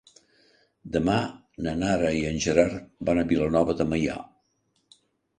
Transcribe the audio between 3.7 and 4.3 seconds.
de Meià.